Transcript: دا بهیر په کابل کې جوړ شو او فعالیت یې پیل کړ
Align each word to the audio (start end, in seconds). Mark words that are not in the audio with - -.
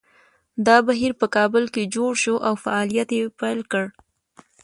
دا 0.67 0.77
بهیر 0.87 1.11
په 1.19 1.25
کابل 1.35 1.63
کې 1.73 1.91
جوړ 1.95 2.11
شو 2.23 2.35
او 2.47 2.53
فعالیت 2.63 3.09
یې 3.17 3.23
پیل 3.39 3.59
کړ 3.71 3.85